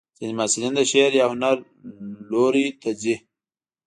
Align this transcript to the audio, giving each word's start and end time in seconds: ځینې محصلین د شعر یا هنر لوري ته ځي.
ځینې 0.17 0.33
محصلین 0.37 0.73
د 0.75 0.81
شعر 0.91 1.11
یا 1.19 1.25
هنر 1.31 1.57
لوري 2.31 2.67
ته 2.81 2.89
ځي. 3.01 3.15